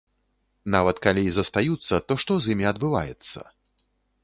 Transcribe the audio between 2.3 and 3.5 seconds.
з імі адбываецца?